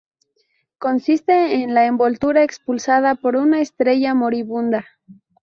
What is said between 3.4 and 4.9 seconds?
estrella moribunda.